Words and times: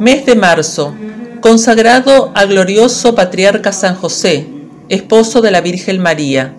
Mes 0.00 0.24
de 0.24 0.34
marzo, 0.34 0.94
consagrado 1.42 2.32
al 2.34 2.48
glorioso 2.48 3.14
patriarca 3.14 3.70
San 3.70 3.96
José, 3.96 4.48
esposo 4.88 5.42
de 5.42 5.50
la 5.50 5.60
Virgen 5.60 6.00
María. 6.00 6.54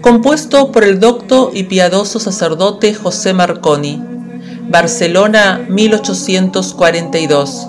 Compuesto 0.00 0.72
por 0.72 0.84
el 0.84 1.00
docto 1.00 1.50
y 1.52 1.64
piadoso 1.64 2.18
sacerdote 2.18 2.94
José 2.94 3.34
Marconi. 3.34 4.02
Barcelona, 4.70 5.66
1842. 5.68 7.68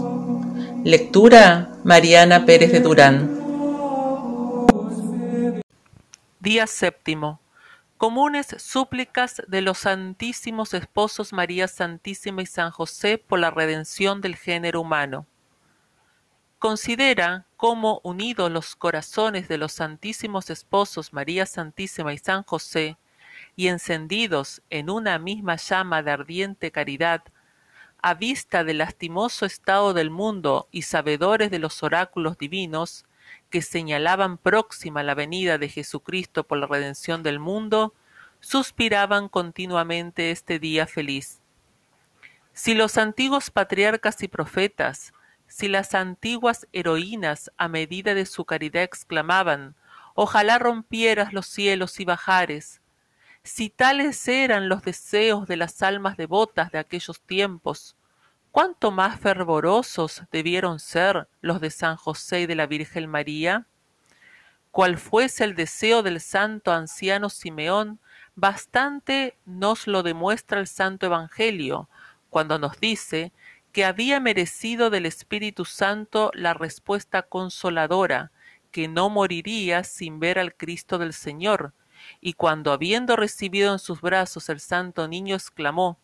Lectura 0.85 1.71
Mariana 1.83 2.45
Pérez 2.45 2.71
de 2.71 2.79
Durán. 2.79 3.29
Día 6.39 6.65
séptimo. 6.65 7.40
Comunes 8.01 8.55
súplicas 8.57 9.43
de 9.47 9.61
los 9.61 9.77
Santísimos 9.77 10.73
Esposos 10.73 11.33
María 11.33 11.67
Santísima 11.67 12.41
y 12.41 12.47
San 12.47 12.71
José 12.71 13.19
por 13.19 13.37
la 13.37 13.51
redención 13.51 14.21
del 14.21 14.35
género 14.35 14.81
humano. 14.81 15.27
Considera 16.57 17.45
cómo 17.57 18.01
unidos 18.03 18.51
los 18.51 18.75
corazones 18.75 19.47
de 19.47 19.59
los 19.59 19.73
Santísimos 19.73 20.49
Esposos 20.49 21.13
María 21.13 21.45
Santísima 21.45 22.11
y 22.11 22.17
San 22.17 22.41
José, 22.41 22.97
y 23.55 23.67
encendidos 23.67 24.63
en 24.71 24.89
una 24.89 25.19
misma 25.19 25.57
llama 25.57 26.01
de 26.01 26.09
ardiente 26.09 26.71
caridad, 26.71 27.21
a 28.01 28.15
vista 28.15 28.63
del 28.63 28.79
lastimoso 28.79 29.45
estado 29.45 29.93
del 29.93 30.09
mundo 30.09 30.67
y 30.71 30.81
sabedores 30.81 31.51
de 31.51 31.59
los 31.59 31.83
oráculos 31.83 32.39
divinos, 32.39 33.05
que 33.51 33.61
señalaban 33.61 34.39
próxima 34.39 35.03
la 35.03 35.13
venida 35.13 35.59
de 35.59 35.69
Jesucristo 35.69 36.43
por 36.43 36.57
la 36.57 36.65
redención 36.65 37.21
del 37.21 37.37
mundo, 37.37 37.93
suspiraban 38.39 39.29
continuamente 39.29 40.31
este 40.31 40.57
día 40.57 40.87
feliz. 40.87 41.41
Si 42.53 42.73
los 42.73 42.97
antiguos 42.97 43.51
patriarcas 43.51 44.23
y 44.23 44.27
profetas, 44.27 45.13
si 45.47 45.67
las 45.67 45.93
antiguas 45.93 46.67
heroínas 46.73 47.51
a 47.57 47.67
medida 47.67 48.15
de 48.15 48.25
su 48.25 48.45
caridad 48.45 48.83
exclamaban, 48.83 49.75
ojalá 50.15 50.57
rompieras 50.57 51.33
los 51.33 51.45
cielos 51.45 51.99
y 51.99 52.05
bajares, 52.05 52.81
si 53.43 53.69
tales 53.69 54.27
eran 54.27 54.69
los 54.69 54.83
deseos 54.83 55.47
de 55.47 55.57
las 55.57 55.81
almas 55.81 56.15
devotas 56.15 56.71
de 56.71 56.79
aquellos 56.79 57.21
tiempos, 57.21 57.95
¿Cuánto 58.51 58.91
más 58.91 59.17
fervorosos 59.17 60.23
debieron 60.29 60.81
ser 60.81 61.29
los 61.39 61.61
de 61.61 61.69
San 61.69 61.95
José 61.95 62.41
y 62.41 62.45
de 62.47 62.55
la 62.55 62.67
Virgen 62.67 63.09
María? 63.09 63.65
Cual 64.71 64.97
fuese 64.97 65.45
el 65.45 65.55
deseo 65.55 66.03
del 66.03 66.19
santo 66.19 66.73
anciano 66.73 67.29
Simeón, 67.29 68.01
bastante 68.35 69.37
nos 69.45 69.87
lo 69.87 70.03
demuestra 70.03 70.59
el 70.59 70.67
Santo 70.67 71.05
Evangelio, 71.05 71.87
cuando 72.29 72.59
nos 72.59 72.77
dice 72.81 73.31
que 73.71 73.85
había 73.85 74.19
merecido 74.19 74.89
del 74.89 75.05
Espíritu 75.05 75.63
Santo 75.63 76.29
la 76.33 76.53
respuesta 76.53 77.21
consoladora, 77.21 78.31
que 78.71 78.89
no 78.89 79.09
moriría 79.09 79.85
sin 79.85 80.19
ver 80.19 80.37
al 80.37 80.55
Cristo 80.55 80.97
del 80.97 81.13
Señor, 81.13 81.73
y 82.19 82.33
cuando 82.33 82.73
habiendo 82.73 83.15
recibido 83.15 83.71
en 83.71 83.79
sus 83.79 84.01
brazos 84.01 84.49
el 84.49 84.59
santo 84.59 85.07
niño 85.07 85.35
exclamó, 85.35 85.99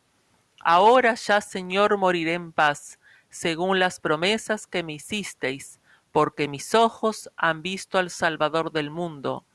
Ahora 0.70 1.14
ya, 1.14 1.40
Señor, 1.40 1.96
moriré 1.96 2.34
en 2.34 2.52
paz, 2.52 3.00
según 3.30 3.80
las 3.80 4.02
promesas 4.02 4.68
que 4.68 4.84
me 4.84 4.96
hicisteis, 4.96 5.80
porque 6.12 6.50
mis 6.50 6.76
ojos 6.76 7.32
han 7.38 7.62
visto 7.62 7.98
al 7.98 8.10
Salvador 8.10 8.74
del 8.74 8.92
mundo, 8.92 9.46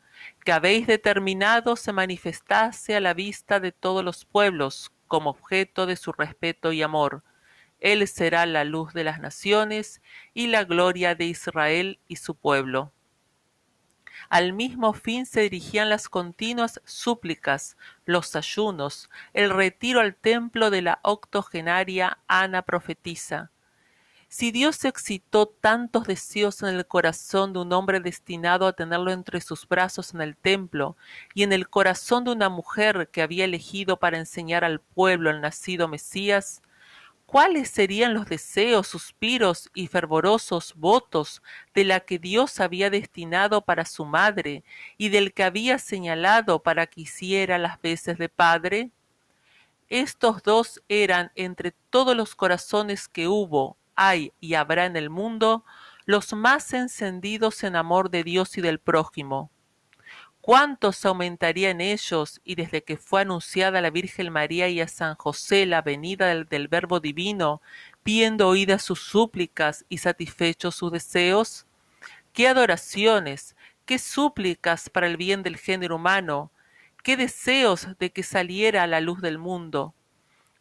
que 0.42 0.52
habéis 0.52 0.86
determinado 0.86 1.76
se 1.76 1.92
manifestase 1.92 2.96
a 2.96 3.00
la 3.00 3.12
vista 3.12 3.60
de 3.60 3.72
todos 3.72 4.02
los 4.02 4.24
pueblos 4.24 4.90
como 5.06 5.28
objeto 5.28 5.84
de 5.84 5.96
su 5.96 6.12
respeto 6.12 6.72
y 6.72 6.80
amor. 6.80 7.22
Él 7.78 8.08
será 8.08 8.46
la 8.46 8.64
luz 8.64 8.94
de 8.94 9.04
las 9.04 9.20
naciones 9.20 10.00
y 10.32 10.46
la 10.46 10.64
gloria 10.64 11.14
de 11.14 11.26
Israel 11.26 11.98
y 12.08 12.16
su 12.16 12.34
pueblo. 12.36 12.90
Al 14.32 14.54
mismo 14.54 14.94
fin 14.94 15.26
se 15.26 15.42
dirigían 15.42 15.90
las 15.90 16.08
continuas 16.08 16.80
súplicas, 16.86 17.76
los 18.06 18.34
ayunos, 18.34 19.10
el 19.34 19.50
retiro 19.50 20.00
al 20.00 20.14
templo 20.14 20.70
de 20.70 20.80
la 20.80 21.00
octogenaria 21.02 22.16
Ana 22.28 22.62
profetisa. 22.62 23.50
Si 24.28 24.50
Dios 24.50 24.86
excitó 24.86 25.48
tantos 25.48 26.06
deseos 26.06 26.62
en 26.62 26.70
el 26.70 26.86
corazón 26.86 27.52
de 27.52 27.58
un 27.58 27.74
hombre 27.74 28.00
destinado 28.00 28.66
a 28.66 28.72
tenerlo 28.72 29.12
entre 29.12 29.42
sus 29.42 29.68
brazos 29.68 30.14
en 30.14 30.22
el 30.22 30.34
templo, 30.34 30.96
y 31.34 31.42
en 31.42 31.52
el 31.52 31.68
corazón 31.68 32.24
de 32.24 32.30
una 32.30 32.48
mujer 32.48 33.10
que 33.12 33.20
había 33.20 33.44
elegido 33.44 33.98
para 33.98 34.16
enseñar 34.16 34.64
al 34.64 34.80
pueblo 34.80 35.28
el 35.28 35.42
nacido 35.42 35.88
Mesías, 35.88 36.61
cuáles 37.32 37.70
serían 37.70 38.12
los 38.12 38.26
deseos, 38.26 38.86
suspiros 38.88 39.70
y 39.72 39.86
fervorosos 39.86 40.74
votos 40.76 41.42
de 41.74 41.84
la 41.84 42.00
que 42.00 42.18
Dios 42.18 42.60
había 42.60 42.90
destinado 42.90 43.62
para 43.64 43.86
su 43.86 44.04
madre 44.04 44.64
y 44.98 45.08
del 45.08 45.32
que 45.32 45.42
había 45.42 45.78
señalado 45.78 46.62
para 46.62 46.86
que 46.86 47.00
hiciera 47.00 47.56
las 47.56 47.80
veces 47.80 48.18
de 48.18 48.28
padre? 48.28 48.90
Estos 49.88 50.42
dos 50.42 50.82
eran 50.90 51.32
entre 51.34 51.72
todos 51.88 52.14
los 52.14 52.34
corazones 52.34 53.08
que 53.08 53.28
hubo, 53.28 53.78
hay 53.96 54.34
y 54.38 54.52
habrá 54.52 54.84
en 54.84 54.96
el 54.96 55.08
mundo, 55.08 55.64
los 56.04 56.34
más 56.34 56.74
encendidos 56.74 57.64
en 57.64 57.76
amor 57.76 58.10
de 58.10 58.24
Dios 58.24 58.58
y 58.58 58.60
del 58.60 58.78
prójimo 58.78 59.50
cuántos 60.42 61.06
aumentaría 61.06 61.70
en 61.70 61.80
ellos 61.80 62.40
y 62.44 62.56
desde 62.56 62.82
que 62.82 62.96
fue 62.98 63.22
anunciada 63.22 63.78
a 63.78 63.82
la 63.82 63.90
Virgen 63.90 64.30
María 64.32 64.68
y 64.68 64.80
a 64.80 64.88
San 64.88 65.14
José 65.14 65.64
la 65.66 65.82
venida 65.82 66.26
del, 66.26 66.68
Verbo 66.68 67.00
Divino, 67.00 67.62
viendo 68.04 68.48
oídas 68.48 68.82
sus 68.82 69.00
súplicas 69.00 69.86
y 69.88 69.98
satisfechos 69.98 70.74
sus 70.74 70.92
deseos? 70.92 71.66
¿Qué 72.32 72.48
adoraciones, 72.48 73.56
qué 73.86 73.98
súplicas 73.98 74.90
para 74.90 75.06
el 75.06 75.16
bien 75.16 75.44
del 75.44 75.56
género 75.56 75.96
humano, 75.96 76.50
qué 77.04 77.16
deseos 77.16 77.86
de 77.98 78.10
que 78.10 78.24
saliera 78.24 78.82
a 78.82 78.88
la 78.88 79.00
luz 79.00 79.20
del 79.22 79.38
mundo? 79.38 79.94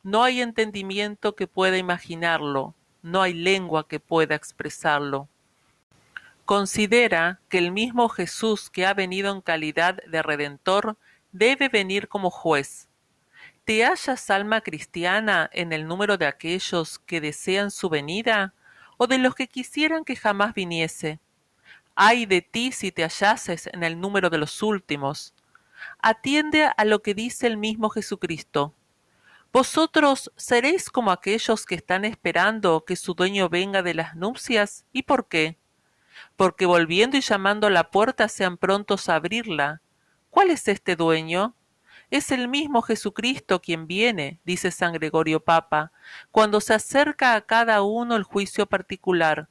No 0.03 0.23
hay 0.23 0.41
entendimiento 0.41 1.35
que 1.35 1.47
pueda 1.47 1.77
imaginarlo, 1.77 2.75
no 3.01 3.23
hay 3.23 3.33
lengua 3.33 3.87
que 3.87 3.99
pueda 3.99 4.35
expresarlo. 4.35 5.27
Considera 6.51 7.39
que 7.47 7.59
el 7.59 7.71
mismo 7.71 8.09
Jesús 8.09 8.69
que 8.69 8.85
ha 8.85 8.93
venido 8.93 9.33
en 9.33 9.39
calidad 9.39 10.03
de 10.05 10.21
Redentor 10.21 10.97
debe 11.31 11.69
venir 11.69 12.09
como 12.09 12.29
juez. 12.29 12.89
¿Te 13.63 13.85
hallas 13.85 14.29
alma 14.29 14.59
cristiana 14.59 15.49
en 15.53 15.71
el 15.71 15.87
número 15.87 16.17
de 16.17 16.25
aquellos 16.25 16.99
que 16.99 17.21
desean 17.21 17.71
su 17.71 17.87
venida 17.87 18.53
o 18.97 19.07
de 19.07 19.17
los 19.17 19.33
que 19.33 19.47
quisieran 19.47 20.03
que 20.03 20.17
jamás 20.17 20.53
viniese? 20.53 21.21
Ay 21.95 22.25
de 22.25 22.41
ti 22.41 22.73
si 22.73 22.91
te 22.91 23.03
hallases 23.03 23.67
en 23.67 23.83
el 23.83 24.01
número 24.01 24.29
de 24.29 24.39
los 24.39 24.61
últimos. 24.61 25.33
Atiende 25.99 26.69
a 26.75 26.83
lo 26.83 27.01
que 27.01 27.13
dice 27.13 27.47
el 27.47 27.55
mismo 27.55 27.89
Jesucristo. 27.89 28.73
Vosotros 29.53 30.33
seréis 30.35 30.89
como 30.89 31.11
aquellos 31.11 31.65
que 31.65 31.75
están 31.75 32.03
esperando 32.03 32.83
que 32.83 32.97
su 32.97 33.13
dueño 33.13 33.47
venga 33.47 33.81
de 33.81 33.93
las 33.93 34.17
nupcias. 34.17 34.83
¿Y 34.91 35.03
por 35.03 35.29
qué? 35.29 35.60
Porque 36.35 36.65
volviendo 36.65 37.17
y 37.17 37.21
llamando 37.21 37.67
a 37.67 37.71
la 37.71 37.91
puerta 37.91 38.27
sean 38.27 38.57
prontos 38.57 39.09
a 39.09 39.15
abrirla. 39.15 39.81
¿Cuál 40.29 40.49
es 40.49 40.67
este 40.67 40.95
dueño? 40.95 41.55
Es 42.09 42.31
el 42.31 42.49
mismo 42.49 42.81
Jesucristo 42.81 43.61
quien 43.61 43.87
viene, 43.87 44.39
dice 44.43 44.71
San 44.71 44.91
Gregorio 44.91 45.39
Papa, 45.39 45.93
cuando 46.29 46.59
se 46.59 46.73
acerca 46.73 47.35
a 47.35 47.41
cada 47.41 47.81
uno 47.83 48.17
el 48.17 48.23
juicio 48.23 48.65
particular. 48.65 49.47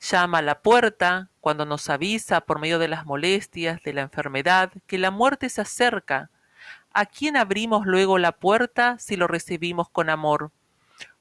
Llama 0.00 0.38
a 0.38 0.42
la 0.42 0.62
puerta, 0.62 1.28
cuando 1.40 1.66
nos 1.66 1.90
avisa 1.90 2.40
por 2.40 2.60
medio 2.60 2.78
de 2.78 2.88
las 2.88 3.04
molestias, 3.04 3.82
de 3.82 3.92
la 3.92 4.02
enfermedad, 4.02 4.72
que 4.86 4.96
la 4.96 5.10
muerte 5.10 5.50
se 5.50 5.60
acerca. 5.60 6.30
¿A 6.94 7.04
quién 7.04 7.36
abrimos 7.36 7.84
luego 7.84 8.16
la 8.18 8.32
puerta 8.32 8.98
si 8.98 9.16
lo 9.16 9.26
recibimos 9.26 9.90
con 9.90 10.08
amor? 10.08 10.50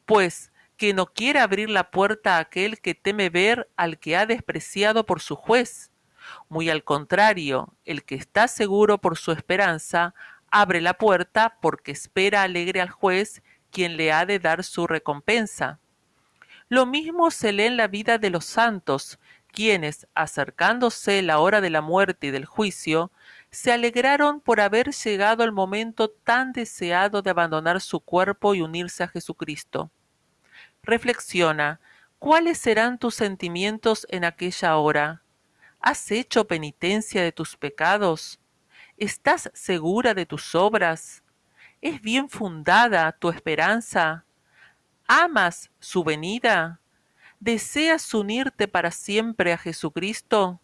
Pues 0.06 0.52
que 0.78 0.94
no 0.94 1.08
quiere 1.08 1.40
abrir 1.40 1.70
la 1.70 1.90
puerta 1.92 2.38
a 2.38 2.40
aquel 2.40 2.80
que 2.80 2.96
teme 2.96 3.30
ver 3.30 3.68
al 3.76 4.00
que 4.00 4.16
ha 4.16 4.26
despreciado 4.26 5.06
por 5.06 5.20
su 5.20 5.36
juez. 5.36 5.92
Muy 6.50 6.70
al 6.70 6.84
contrario, 6.84 7.74
el 7.86 8.04
que 8.04 8.16
está 8.16 8.48
seguro 8.48 9.00
por 9.00 9.18
su 9.18 9.32
esperanza, 9.32 10.14
abre 10.52 10.80
la 10.80 10.94
puerta 10.94 11.58
porque 11.62 11.92
espera 11.92 12.44
alegre 12.44 12.80
al 12.82 12.90
juez 12.90 13.42
quien 13.72 13.98
le 13.98 14.12
ha 14.12 14.26
de 14.26 14.40
dar 14.40 14.64
su 14.64 14.88
recompensa. 14.88 15.80
Lo 16.70 16.86
mismo 16.86 17.32
se 17.32 17.54
lee 17.54 17.66
en 17.66 17.78
la 17.78 17.88
vida 17.88 18.18
de 18.18 18.30
los 18.30 18.46
santos, 18.46 19.20
quienes, 19.52 20.08
acercándose 20.14 21.22
la 21.22 21.40
hora 21.40 21.62
de 21.62 21.70
la 21.70 21.82
muerte 21.82 22.28
y 22.28 22.32
del 22.32 22.46
juicio, 22.46 23.12
se 23.50 23.72
alegraron 23.72 24.42
por 24.42 24.60
haber 24.60 24.92
llegado 24.92 25.44
el 25.44 25.52
momento 25.52 26.10
tan 26.10 26.52
deseado 26.52 27.22
de 27.22 27.30
abandonar 27.30 27.82
su 27.82 28.02
cuerpo 28.02 28.54
y 28.54 28.62
unirse 28.62 29.04
a 29.04 29.08
Jesucristo. 29.08 29.90
Reflexiona, 30.88 31.82
¿cuáles 32.18 32.60
serán 32.60 32.98
tus 32.98 33.14
sentimientos 33.14 34.08
en 34.10 34.24
aquella 34.24 34.78
hora? 34.78 35.22
¿Has 35.82 36.10
hecho 36.12 36.48
penitencia 36.48 37.22
de 37.22 37.34
tus 37.34 37.58
pecados? 37.58 38.40
¿Estás 38.96 39.52
segura 39.54 40.14
de 40.14 40.26
tus 40.26 40.56
obras? 40.56 41.24
¿Es 41.82 42.02
bien 42.02 42.30
fundada 42.30 43.12
tu 43.12 43.30
esperanza? 43.30 44.24
¿Amas 45.10 45.72
su 45.82 46.06
venida? 46.06 46.80
¿Deseas 47.42 48.14
unirte 48.14 48.70
para 48.70 48.92
siempre 48.92 49.52
a 49.52 49.58
Jesucristo? 49.58 50.62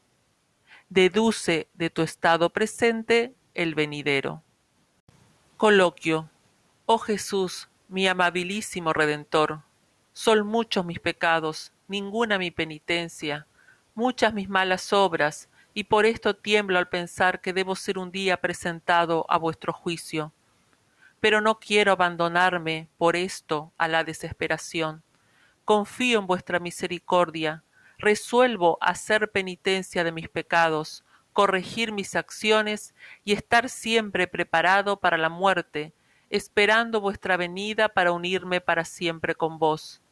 Deduce 0.87 1.67
de 1.73 1.89
tu 1.89 2.01
estado 2.01 2.49
presente 2.49 3.35
el 3.53 3.75
venidero. 3.75 4.41
Coloquio. 5.57 6.29
Oh 6.85 6.97
Jesús, 6.97 7.67
mi 7.89 8.07
amabilísimo 8.07 8.93
Redentor, 8.93 9.63
son 10.13 10.45
muchos 10.45 10.85
mis 10.85 10.99
pecados, 10.99 11.73
ninguna 11.87 12.37
mi 12.37 12.51
penitencia, 12.51 13.47
muchas 13.95 14.33
mis 14.33 14.47
malas 14.47 14.93
obras, 14.93 15.49
y 15.73 15.85
por 15.85 16.05
esto 16.05 16.35
tiemblo 16.35 16.77
al 16.77 16.87
pensar 16.87 17.41
que 17.41 17.51
debo 17.51 17.75
ser 17.75 17.97
un 17.97 18.11
día 18.11 18.37
presentado 18.37 19.25
a 19.27 19.37
vuestro 19.37 19.73
juicio. 19.73 20.31
Pero 21.19 21.41
no 21.41 21.59
quiero 21.59 21.91
abandonarme 21.91 22.87
por 22.97 23.15
esto 23.15 23.71
a 23.77 23.87
la 23.87 24.03
desesperación. 24.03 25.01
Confío 25.65 26.19
en 26.19 26.27
vuestra 26.27 26.59
misericordia, 26.59 27.63
resuelvo 27.97 28.77
hacer 28.81 29.31
penitencia 29.31 30.03
de 30.03 30.11
mis 30.11 30.29
pecados, 30.29 31.03
corregir 31.31 31.91
mis 31.91 32.15
acciones 32.15 32.93
y 33.23 33.33
estar 33.33 33.69
siempre 33.69 34.27
preparado 34.27 34.99
para 34.99 35.17
la 35.17 35.29
muerte, 35.29 35.93
esperando 36.29 37.01
vuestra 37.01 37.37
venida 37.37 37.89
para 37.89 38.11
unirme 38.11 38.61
para 38.61 38.85
siempre 38.85 39.33
con 39.33 39.57
vos. 39.57 40.02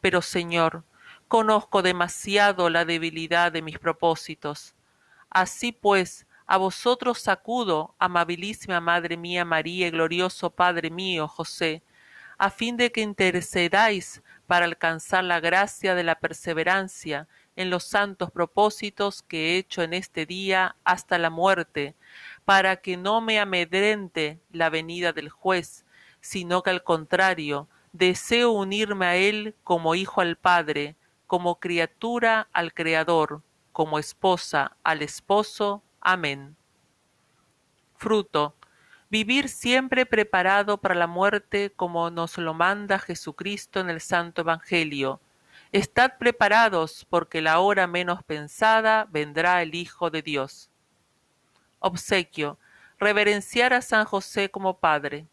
Pero, 0.00 0.22
Señor, 0.22 0.84
conozco 1.28 1.82
demasiado 1.82 2.70
la 2.70 2.84
debilidad 2.84 3.52
de 3.52 3.62
mis 3.62 3.78
propósitos. 3.78 4.74
Así 5.30 5.72
pues, 5.72 6.26
a 6.46 6.56
vosotros 6.56 7.28
acudo, 7.28 7.94
amabilísima 8.00 8.80
Madre 8.80 9.16
mía 9.16 9.44
María 9.44 9.86
y 9.86 9.90
glorioso 9.90 10.50
Padre 10.50 10.90
mío 10.90 11.28
José, 11.28 11.84
a 12.38 12.50
fin 12.50 12.76
de 12.76 12.90
que 12.90 13.02
intercedáis 13.02 14.22
para 14.48 14.64
alcanzar 14.64 15.22
la 15.22 15.38
gracia 15.38 15.94
de 15.94 16.02
la 16.02 16.18
perseverancia 16.18 17.28
en 17.54 17.70
los 17.70 17.84
santos 17.84 18.32
propósitos 18.32 19.22
que 19.22 19.50
he 19.54 19.58
hecho 19.58 19.82
en 19.82 19.94
este 19.94 20.26
día 20.26 20.74
hasta 20.82 21.18
la 21.18 21.30
muerte, 21.30 21.94
para 22.44 22.76
que 22.76 22.96
no 22.96 23.20
me 23.20 23.38
amedrente 23.38 24.40
la 24.50 24.70
venida 24.70 25.12
del 25.12 25.28
juez, 25.28 25.84
sino 26.20 26.64
que 26.64 26.70
al 26.70 26.82
contrario, 26.82 27.68
deseo 27.92 28.52
unirme 28.52 29.06
a 29.06 29.16
él 29.16 29.54
como 29.64 29.94
hijo 29.94 30.20
al 30.20 30.36
Padre, 30.36 30.96
como 31.26 31.60
criatura 31.60 32.48
al 32.52 32.74
Creador, 32.74 33.42
como 33.72 33.98
esposa 33.98 34.76
al 34.82 35.02
esposo. 35.02 35.82
Amén. 36.00 36.56
Fruto. 37.96 38.54
Vivir 39.10 39.48
siempre 39.48 40.06
preparado 40.06 40.78
para 40.78 40.94
la 40.94 41.06
muerte 41.06 41.72
como 41.74 42.10
nos 42.10 42.38
lo 42.38 42.54
manda 42.54 42.98
Jesucristo 42.98 43.80
en 43.80 43.90
el 43.90 44.00
Santo 44.00 44.42
Evangelio. 44.42 45.20
Estad 45.72 46.12
preparados 46.18 47.06
porque 47.10 47.40
la 47.40 47.60
hora 47.60 47.86
menos 47.86 48.22
pensada 48.24 49.06
vendrá 49.10 49.62
el 49.62 49.74
Hijo 49.74 50.10
de 50.10 50.22
Dios. 50.22 50.70
Obsequio. 51.80 52.58
Reverenciar 52.98 53.72
a 53.72 53.82
San 53.82 54.04
José 54.04 54.50
como 54.50 54.78
Padre. 54.78 55.26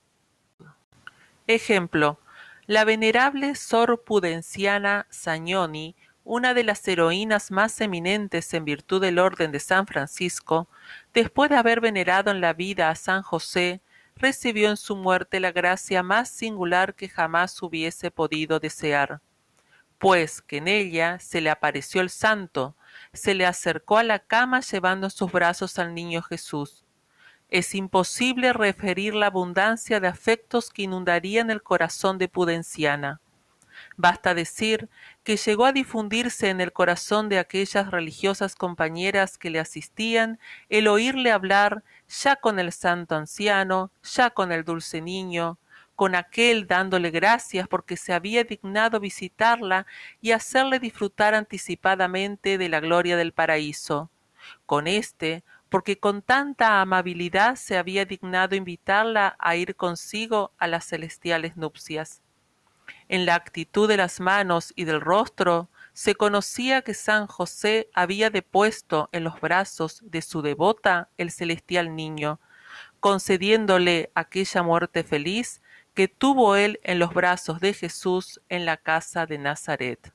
Ejemplo. 1.47 2.19
La 2.67 2.83
venerable 2.83 3.55
Sor 3.55 4.03
Pudenciana 4.03 5.07
Sagnoni 5.09 5.95
una 6.25 6.53
de 6.53 6.65
las 6.65 6.85
heroínas 6.85 7.49
más 7.49 7.79
eminentes 7.79 8.53
en 8.53 8.65
virtud 8.65 8.99
del 8.99 9.19
orden 9.19 9.53
de 9.53 9.61
San 9.61 9.87
Francisco, 9.87 10.67
después 11.13 11.49
de 11.49 11.55
haber 11.55 11.79
venerado 11.79 12.29
en 12.29 12.41
la 12.41 12.51
vida 12.51 12.89
a 12.89 12.95
San 12.95 13.21
José, 13.21 13.81
recibió 14.17 14.69
en 14.69 14.75
su 14.75 14.97
muerte 14.97 15.39
la 15.39 15.53
gracia 15.53 16.03
más 16.03 16.27
singular 16.27 16.93
que 16.93 17.07
jamás 17.07 17.61
hubiese 17.61 18.11
podido 18.11 18.59
desear, 18.59 19.21
pues 19.97 20.41
que 20.41 20.57
en 20.57 20.67
ella 20.67 21.19
se 21.21 21.39
le 21.39 21.49
apareció 21.49 22.01
el 22.01 22.09
santo, 22.09 22.75
se 23.13 23.33
le 23.33 23.45
acercó 23.45 23.97
a 23.97 24.03
la 24.03 24.19
cama 24.19 24.59
llevando 24.59 25.07
en 25.07 25.11
sus 25.11 25.31
brazos 25.31 25.79
al 25.79 25.95
niño 25.95 26.21
Jesús. 26.21 26.83
Es 27.49 27.75
imposible 27.75 28.51
referir 28.51 29.15
la 29.15 29.27
abundancia 29.27 29.99
de 29.99 30.07
afectos 30.07 30.69
que 30.69 30.81
inundarían 30.83 31.49
el 31.49 31.63
corazón 31.63 32.17
de 32.17 32.27
Pudenciana. 32.27 33.21
Basta 33.95 34.33
decir 34.33 34.89
que 35.23 35.37
llegó 35.37 35.65
a 35.65 35.71
difundirse 35.71 36.49
en 36.49 36.59
el 36.59 36.73
corazón 36.73 37.29
de 37.29 37.39
aquellas 37.39 37.89
religiosas 37.89 38.55
compañeras 38.55 39.37
que 39.37 39.49
le 39.49 39.59
asistían 39.59 40.39
el 40.69 40.87
oírle 40.87 41.31
hablar 41.31 41.83
ya 42.09 42.35
con 42.35 42.59
el 42.59 42.71
santo 42.71 43.15
anciano, 43.15 43.91
ya 44.03 44.29
con 44.31 44.51
el 44.51 44.65
dulce 44.65 45.01
niño, 45.01 45.57
con 45.95 46.15
aquel 46.15 46.67
dándole 46.67 47.11
gracias 47.11 47.67
porque 47.67 47.97
se 47.97 48.13
había 48.13 48.43
dignado 48.43 48.99
visitarla 48.99 49.87
y 50.21 50.31
hacerle 50.31 50.79
disfrutar 50.79 51.33
anticipadamente 51.33 52.57
de 52.57 52.69
la 52.69 52.79
gloria 52.79 53.15
del 53.15 53.31
paraíso, 53.31 54.09
con 54.65 54.87
éste 54.87 55.43
porque 55.69 55.99
con 55.99 56.21
tanta 56.21 56.81
amabilidad 56.81 57.55
se 57.55 57.77
había 57.77 58.05
dignado 58.05 58.55
invitarla 58.55 59.35
a 59.39 59.55
ir 59.55 59.75
consigo 59.75 60.51
a 60.57 60.67
las 60.67 60.85
celestiales 60.85 61.57
nupcias 61.57 62.21
en 63.09 63.25
la 63.25 63.35
actitud 63.35 63.87
de 63.87 63.97
las 63.97 64.19
manos 64.19 64.73
y 64.75 64.85
del 64.85 65.01
rostro, 65.01 65.69
se 65.93 66.15
conocía 66.15 66.81
que 66.81 66.93
San 66.93 67.27
José 67.27 67.89
había 67.93 68.29
depuesto 68.29 69.09
en 69.11 69.23
los 69.23 69.39
brazos 69.39 70.01
de 70.03 70.21
su 70.21 70.41
devota 70.41 71.09
el 71.17 71.31
celestial 71.31 71.95
niño, 71.95 72.39
concediéndole 72.99 74.11
aquella 74.13 74.63
muerte 74.63 75.03
feliz 75.03 75.61
que 75.93 76.07
tuvo 76.07 76.55
él 76.55 76.79
en 76.83 76.99
los 76.99 77.13
brazos 77.13 77.59
de 77.59 77.73
Jesús 77.73 78.41
en 78.49 78.65
la 78.65 78.77
casa 78.77 79.25
de 79.25 79.37
Nazaret. 79.37 80.13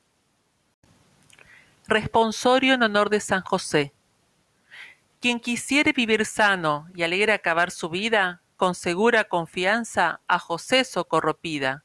Responsorio 1.89 2.75
en 2.75 2.85
honor 2.85 3.11
de 3.11 3.19
San 3.19 3.43
José. 3.43 3.93
Quien 5.23 5.39
quisiere 5.39 5.93
vivir 5.93 6.27
sano 6.27 6.89
y 6.97 7.05
alegre 7.05 7.33
acabar 7.33 7.71
su 7.71 7.89
vida, 7.89 8.43
con 8.57 8.75
segura 8.75 9.23
confianza 9.23 10.21
a 10.27 10.41
José 10.41 10.83
socorropida 10.83 11.85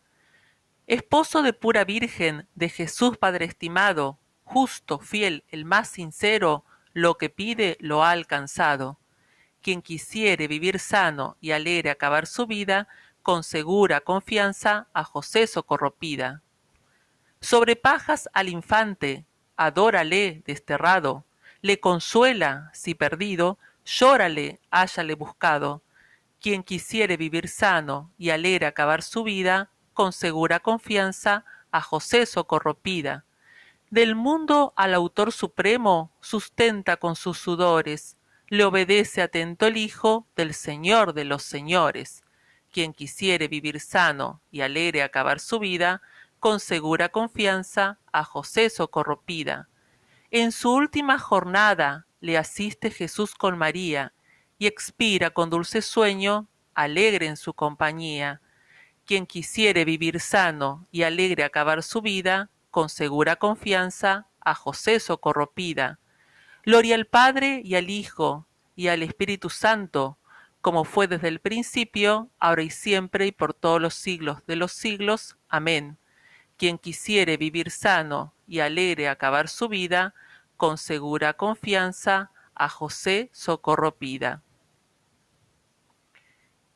Esposo 0.88 1.44
de 1.44 1.54
pura 1.54 1.84
Virgen, 1.84 2.48
de 2.56 2.68
Jesús 2.68 3.16
Padre 3.20 3.46
estimado, 3.46 4.18
justo, 4.44 4.98
fiel, 4.98 5.44
el 5.50 5.66
más 5.66 5.88
sincero, 5.88 6.66
lo 6.94 7.20
que 7.20 7.30
pide 7.30 7.78
lo 7.80 8.04
ha 8.04 8.10
alcanzado. 8.10 8.98
Quien 9.62 9.84
quisiere 9.84 10.48
vivir 10.48 10.80
sano 10.80 11.38
y 11.40 11.52
alegre 11.52 11.92
acabar 11.92 12.26
su 12.26 12.48
vida, 12.48 12.88
con 13.22 13.44
segura 13.44 14.02
confianza 14.02 14.88
a 14.94 15.04
José 15.04 15.46
socorropida. 15.46 16.42
Sobre 17.40 17.76
pajas 17.76 18.30
al 18.34 18.50
infante, 18.50 19.28
adórale 19.58 20.42
desterrado, 20.44 21.27
le 21.68 21.82
consuela, 21.82 22.72
si 22.74 22.96
perdido, 22.96 23.60
llórale, 23.84 24.62
háyale 24.72 25.16
buscado. 25.16 25.84
Quien 26.40 26.64
quisiere 26.64 27.18
vivir 27.18 27.50
sano 27.50 28.10
y 28.18 28.30
alegre 28.30 28.68
acabar 28.68 29.04
su 29.04 29.24
vida, 29.24 29.70
con 29.94 30.14
segura 30.14 30.62
confianza 30.62 31.44
a 31.72 31.82
José 31.82 32.26
Socorropida. 32.26 33.26
Del 33.90 34.16
mundo 34.16 34.72
al 34.78 34.94
autor 34.94 35.34
supremo 35.34 36.14
sustenta 36.22 36.96
con 36.96 37.18
sus 37.18 37.38
sudores, 37.38 38.16
le 38.48 38.64
obedece 38.64 39.22
atento 39.22 39.68
el 39.68 39.76
Hijo 39.76 40.26
del 40.38 40.54
Señor 40.54 41.14
de 41.14 41.26
los 41.26 41.44
señores. 41.44 42.24
Quien 42.72 42.94
quisiere 42.94 43.50
vivir 43.50 43.82
sano 43.82 44.40
y 44.52 44.62
alegre 44.62 45.04
acabar 45.04 45.42
su 45.42 45.60
vida, 45.60 46.02
con 46.40 46.62
segura 46.62 47.10
confianza 47.10 48.00
a 48.14 48.24
José 48.24 48.70
Socorropida. 48.70 49.68
En 50.32 50.52
su 50.52 50.74
última 50.74 51.20
jornada 51.20 52.08
le 52.20 52.38
asiste 52.38 52.92
Jesús 52.92 53.36
con 53.36 53.58
María, 53.58 54.14
y 54.60 54.68
expira 54.68 55.30
con 55.30 55.50
dulce 55.50 55.82
sueño, 55.82 56.48
alegre 56.74 57.28
en 57.28 57.38
su 57.38 57.54
compañía 57.54 58.42
quien 59.08 59.26
quisiere 59.26 59.86
vivir 59.86 60.20
sano 60.20 60.86
y 60.92 61.04
alegre 61.04 61.44
acabar 61.44 61.82
su 61.82 62.02
vida, 62.02 62.52
con 62.70 62.90
segura 62.90 63.38
confianza, 63.38 64.28
a 64.42 64.54
José 64.54 65.00
socorropida. 65.00 66.00
Gloria 66.64 66.96
al 66.96 67.08
Padre 67.08 67.62
y 67.64 67.76
al 67.76 67.90
Hijo 67.90 68.46
y 68.76 68.90
al 68.90 69.02
Espíritu 69.02 69.50
Santo, 69.50 70.20
como 70.62 70.84
fue 70.84 71.08
desde 71.08 71.30
el 71.30 71.40
principio, 71.40 72.30
ahora 72.38 72.64
y 72.64 72.70
siempre 72.70 73.26
y 73.26 73.32
por 73.32 73.54
todos 73.54 73.82
los 73.82 73.94
siglos 73.94 74.46
de 74.46 74.58
los 74.58 74.74
siglos. 74.74 75.38
Amén. 75.48 75.98
Quien 76.58 76.78
quisiere 76.78 77.38
vivir 77.38 77.72
sano 77.72 78.34
y 78.48 78.60
alegre 78.60 79.08
acabar 79.08 79.48
su 79.48 79.68
vida, 79.68 80.14
con 80.58 80.78
segura 80.78 81.34
confianza, 81.34 82.32
a 82.56 82.70
José 82.70 83.30
socorropida. 83.32 84.42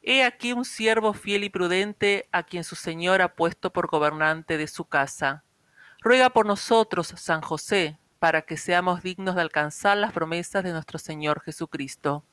He 0.03 0.23
aquí 0.23 0.53
un 0.53 0.65
siervo 0.65 1.13
fiel 1.13 1.43
y 1.43 1.49
prudente 1.49 2.27
a 2.31 2.43
quien 2.43 2.63
su 2.63 2.75
Señor 2.75 3.21
ha 3.21 3.35
puesto 3.35 3.71
por 3.71 3.87
gobernante 3.87 4.57
de 4.57 4.67
su 4.67 4.85
casa. 4.85 5.43
Ruega 5.99 6.31
por 6.31 6.45
nosotros, 6.45 7.13
San 7.17 7.41
José, 7.41 7.99
para 8.17 8.43
que 8.43 8.57
seamos 8.57 9.03
dignos 9.03 9.35
de 9.35 9.41
alcanzar 9.41 9.97
las 9.97 10.11
promesas 10.11 10.63
de 10.63 10.71
nuestro 10.71 10.97
Señor 10.97 11.41
Jesucristo. 11.41 12.23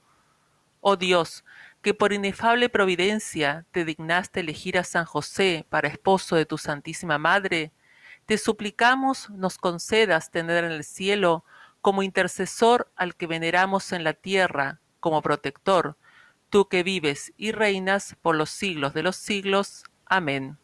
Oh 0.80 0.96
Dios, 0.96 1.44
que 1.88 1.94
por 1.94 2.12
inefable 2.12 2.68
providencia 2.68 3.64
te 3.70 3.86
dignaste 3.86 4.40
elegir 4.40 4.76
a 4.76 4.84
San 4.84 5.06
José 5.06 5.64
para 5.70 5.88
esposo 5.88 6.36
de 6.36 6.44
tu 6.44 6.58
Santísima 6.58 7.16
Madre, 7.16 7.72
te 8.26 8.36
suplicamos 8.36 9.30
nos 9.30 9.56
concedas 9.56 10.30
tener 10.30 10.64
en 10.64 10.72
el 10.72 10.84
cielo 10.84 11.46
como 11.80 12.02
intercesor 12.02 12.92
al 12.94 13.16
que 13.16 13.26
veneramos 13.26 13.92
en 13.92 14.04
la 14.04 14.12
tierra, 14.12 14.80
como 15.00 15.22
protector, 15.22 15.96
tú 16.50 16.68
que 16.68 16.82
vives 16.82 17.32
y 17.38 17.52
reinas 17.52 18.16
por 18.20 18.36
los 18.36 18.50
siglos 18.50 18.92
de 18.92 19.02
los 19.02 19.16
siglos. 19.16 19.84
Amén. 20.04 20.58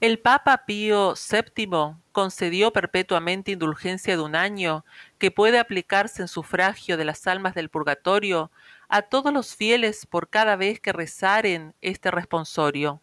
El 0.00 0.18
Papa 0.18 0.64
Pío 0.64 1.12
VII 1.12 1.96
concedió 2.12 2.72
perpetuamente 2.72 3.52
indulgencia 3.52 4.16
de 4.16 4.22
un 4.22 4.34
año 4.34 4.82
que 5.18 5.30
puede 5.30 5.58
aplicarse 5.58 6.22
en 6.22 6.28
sufragio 6.28 6.96
de 6.96 7.04
las 7.04 7.26
almas 7.26 7.54
del 7.54 7.68
purgatorio 7.68 8.50
a 8.88 9.02
todos 9.02 9.30
los 9.30 9.54
fieles 9.54 10.06
por 10.06 10.30
cada 10.30 10.56
vez 10.56 10.80
que 10.80 10.94
rezaren 10.94 11.74
este 11.82 12.10
responsorio. 12.10 13.02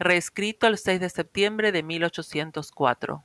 Reescrito 0.00 0.66
el 0.66 0.78
6 0.78 0.98
de 0.98 1.10
septiembre 1.10 1.70
de 1.70 1.84
1804. 1.84 3.22